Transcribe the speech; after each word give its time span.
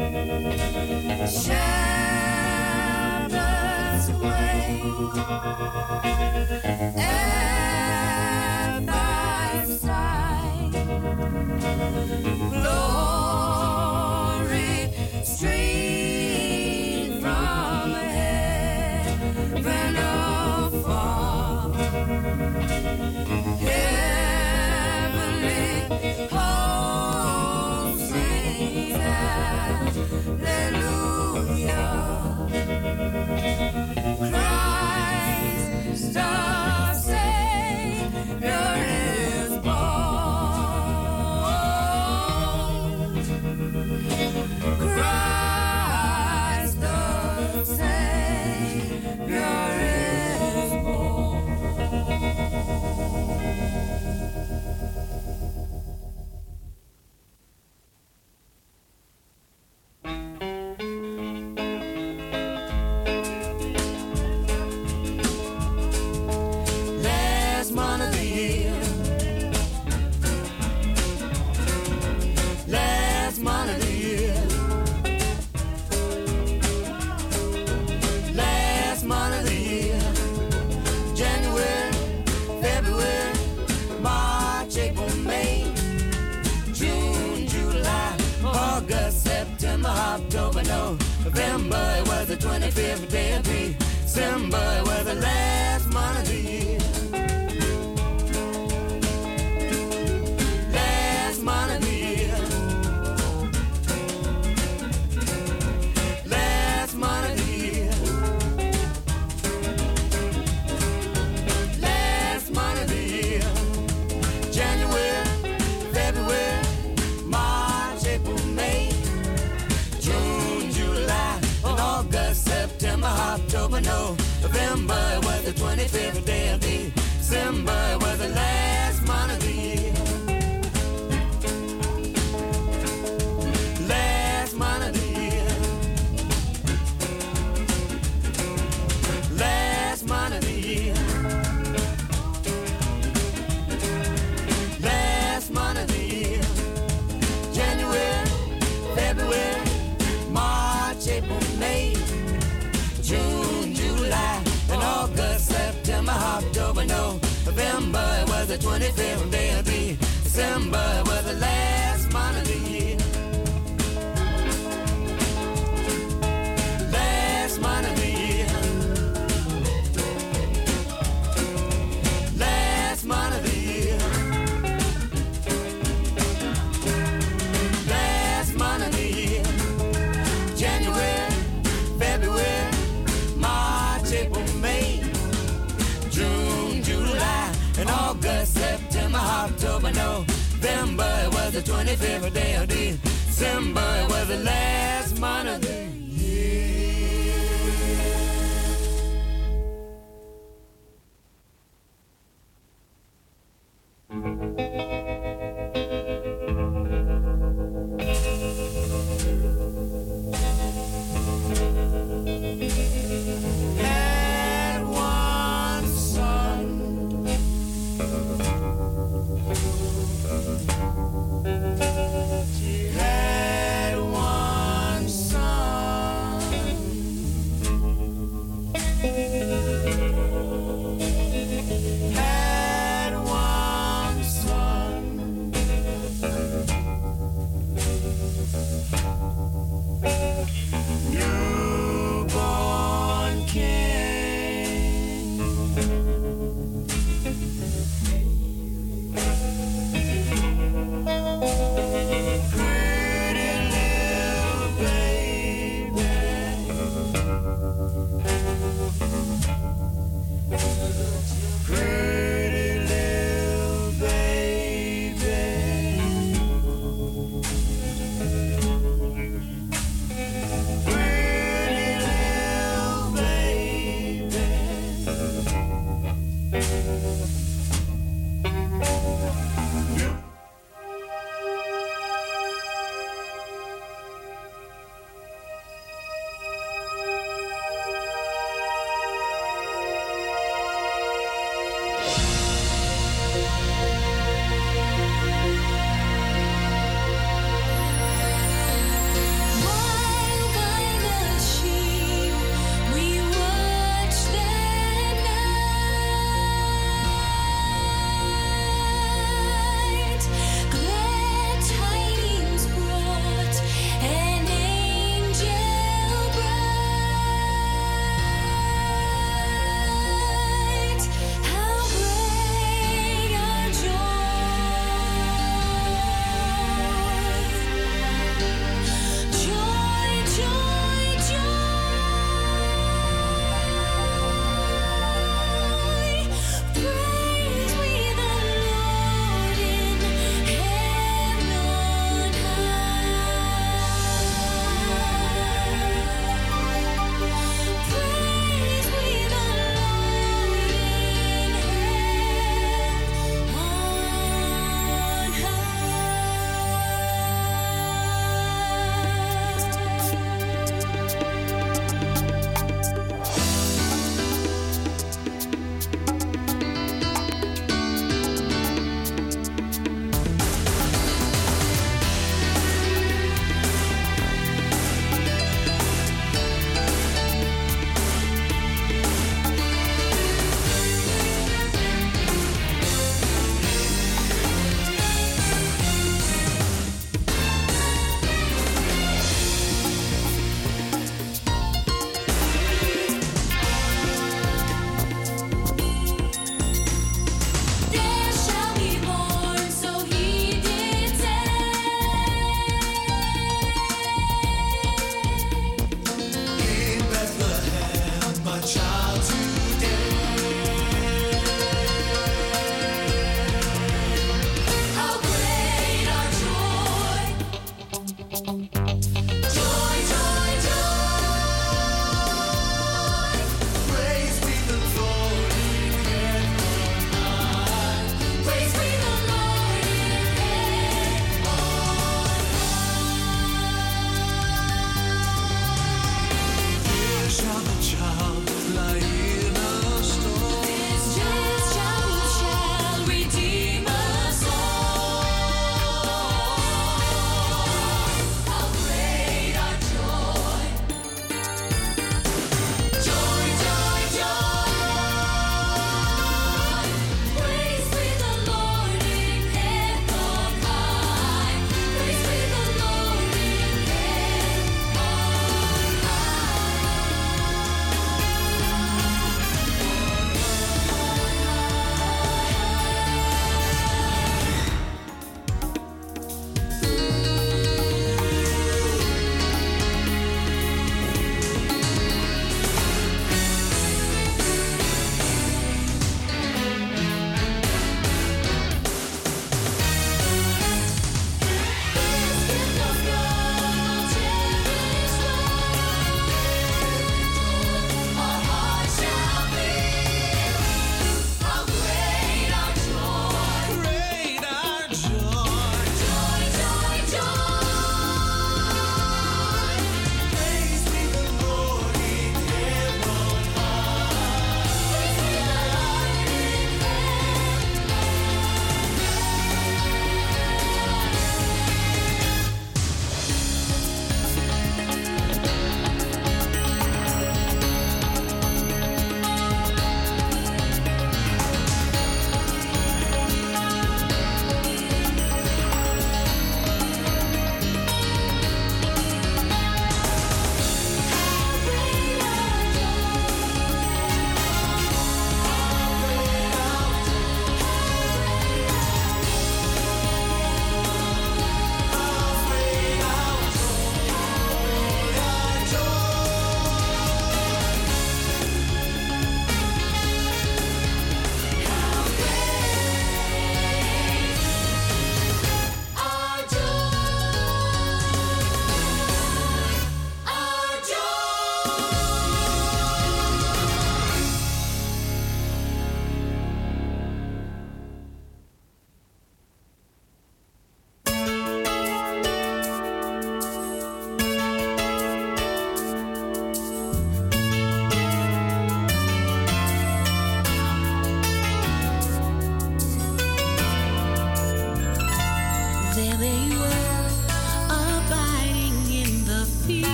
Shepherd's 0.00 1.60
way. 4.12 5.79
Christ 36.12 36.49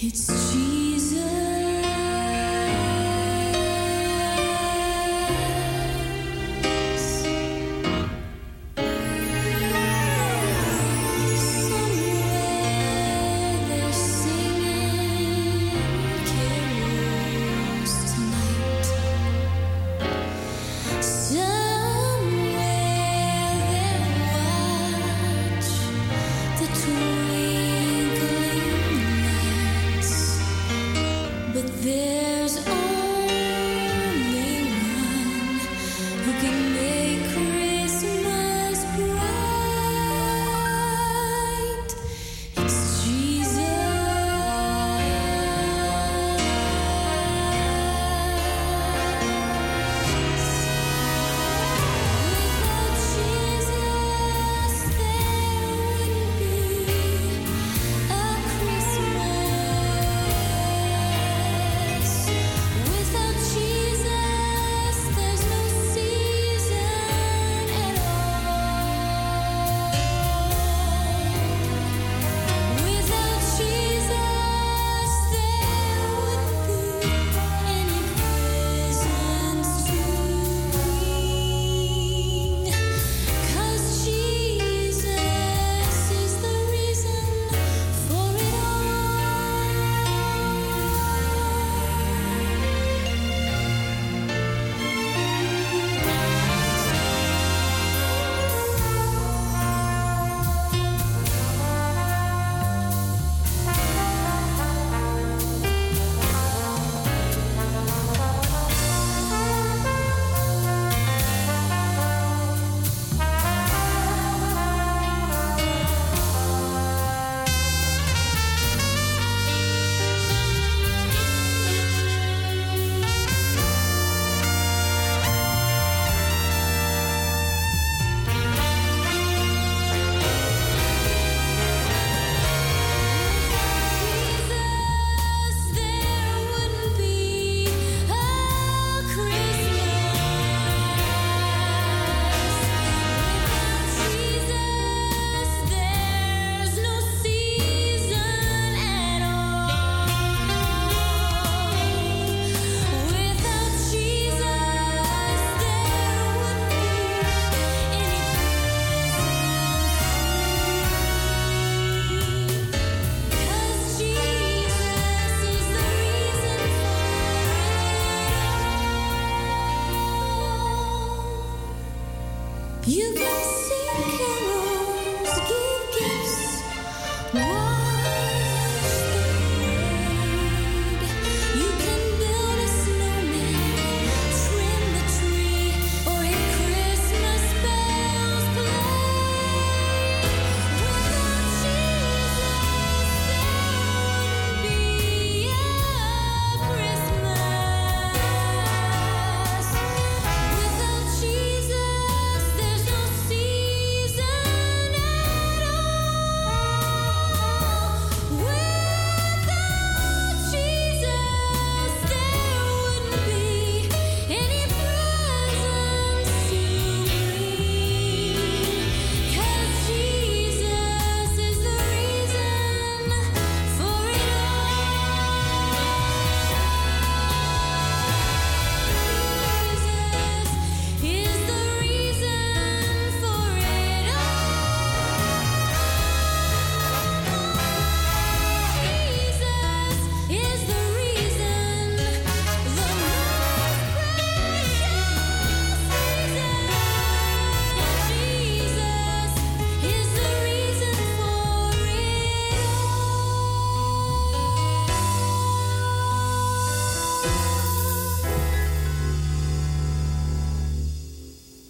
It's 0.00 0.28
cheap. 0.52 0.67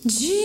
10 0.09 0.38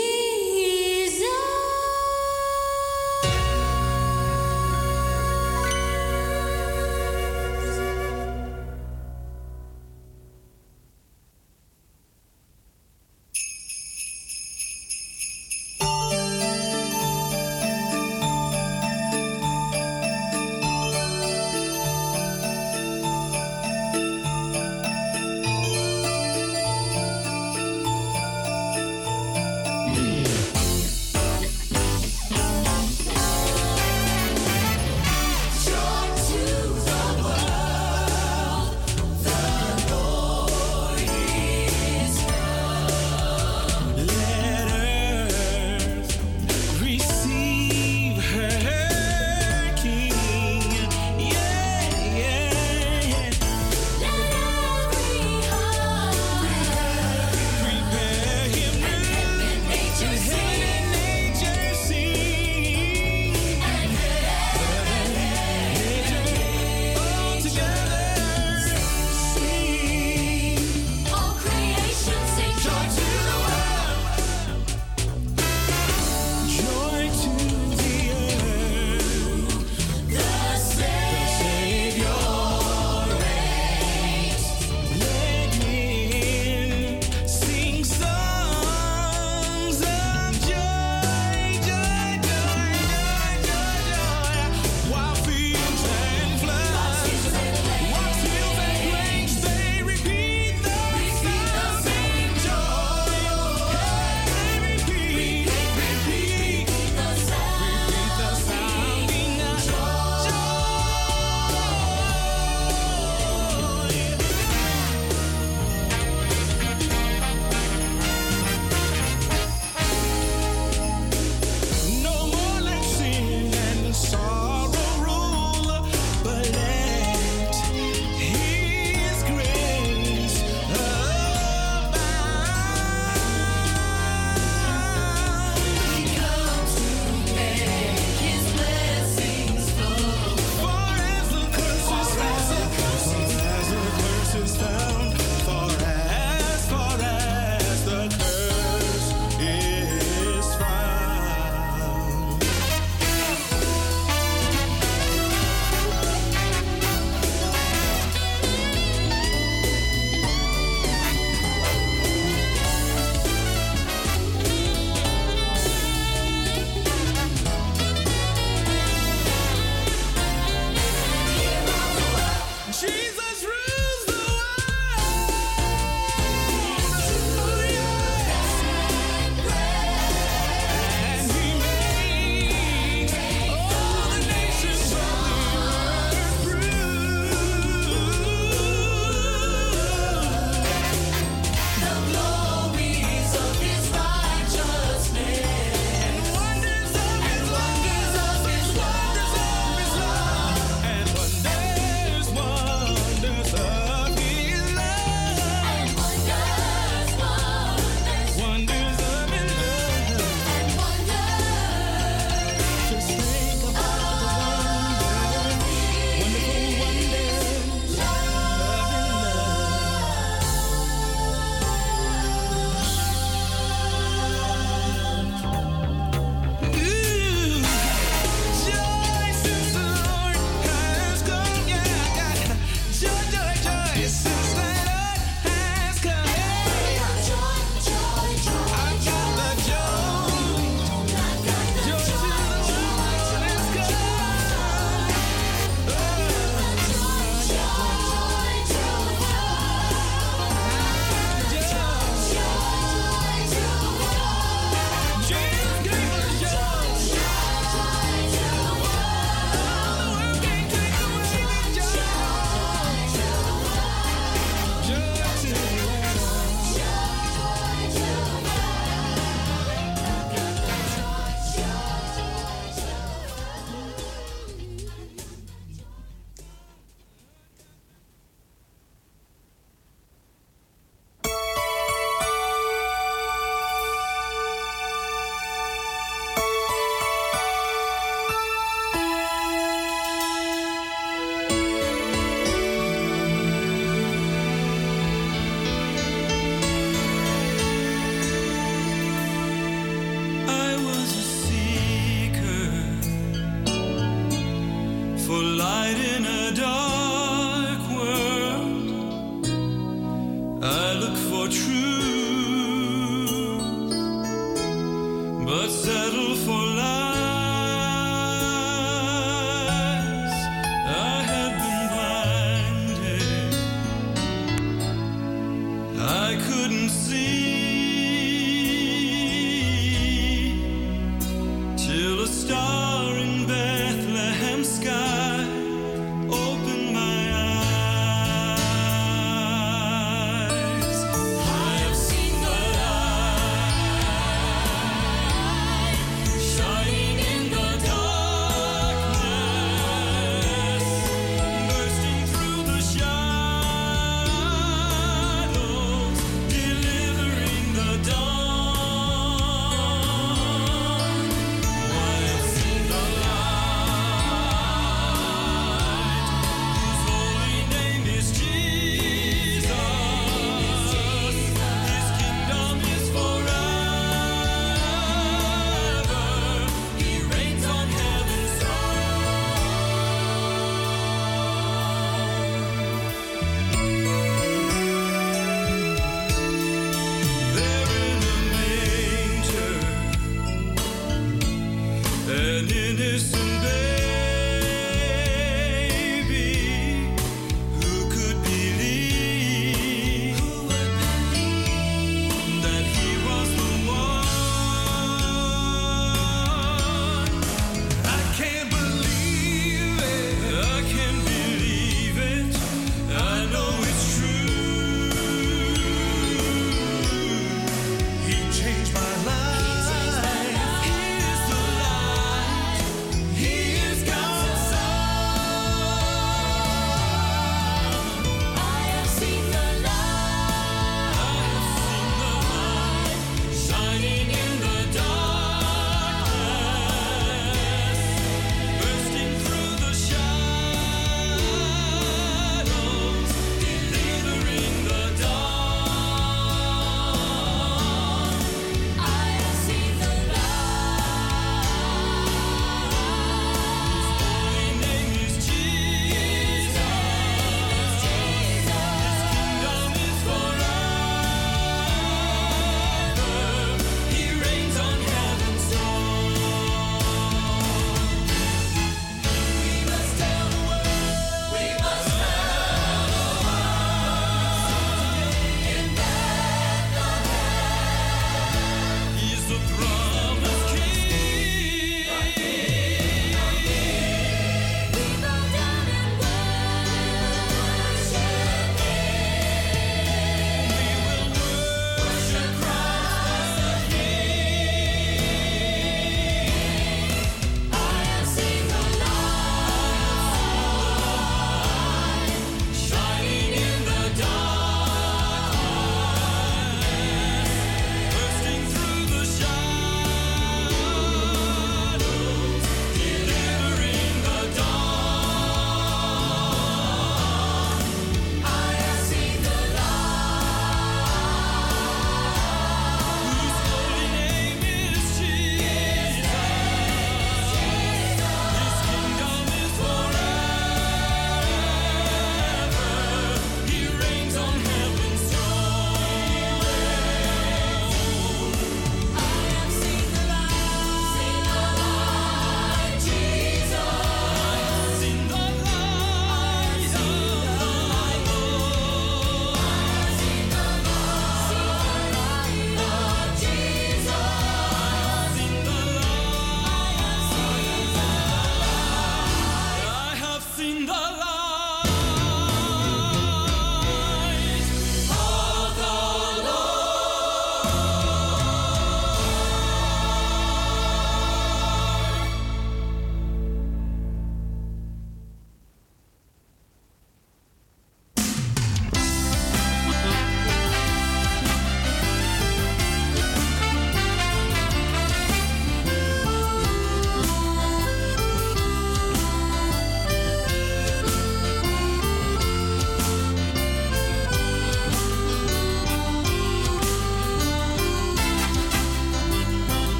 used 393.13 393.52